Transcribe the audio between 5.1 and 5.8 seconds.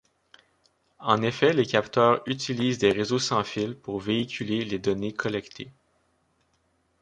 collectées.